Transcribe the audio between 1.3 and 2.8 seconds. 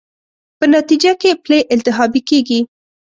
پلې التهابي کېږي.